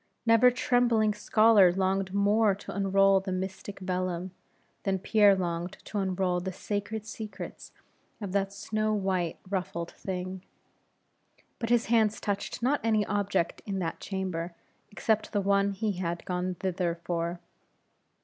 Never 0.25 0.49
trembling 0.49 1.13
scholar 1.13 1.71
longed 1.71 2.11
more 2.11 2.55
to 2.55 2.75
unroll 2.75 3.19
the 3.19 3.31
mystic 3.31 3.79
vellum, 3.81 4.31
than 4.81 4.97
Pierre 4.97 5.35
longed 5.35 5.73
to 5.85 5.99
unroll 5.99 6.39
the 6.39 6.51
sacred 6.51 7.05
secrets 7.05 7.71
of 8.19 8.31
that 8.31 8.51
snow 8.51 8.95
white, 8.95 9.37
ruffled 9.47 9.91
thing. 9.91 10.41
But 11.59 11.69
his 11.69 11.85
hands 11.85 12.19
touched 12.19 12.63
not 12.63 12.81
any 12.83 13.05
object 13.05 13.61
in 13.67 13.77
that 13.77 13.99
chamber, 13.99 14.55
except 14.89 15.33
the 15.33 15.41
one 15.41 15.69
he 15.73 15.91
had 15.91 16.25
gone 16.25 16.55
thither 16.55 16.95
for. 16.95 17.39